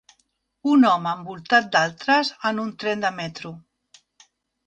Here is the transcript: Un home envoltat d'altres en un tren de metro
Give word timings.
Un 0.75 0.85
home 0.91 1.11
envoltat 1.17 1.67
d'altres 1.75 2.33
en 2.51 2.61
un 2.63 2.71
tren 2.85 3.05
de 3.05 3.11
metro 3.21 3.51